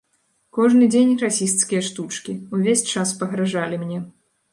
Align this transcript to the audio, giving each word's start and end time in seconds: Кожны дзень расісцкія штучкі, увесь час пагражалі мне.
Кожны 0.57 0.85
дзень 0.93 1.11
расісцкія 1.23 1.81
штучкі, 1.87 2.31
увесь 2.57 2.81
час 2.95 3.13
пагражалі 3.21 3.75
мне. 3.83 3.99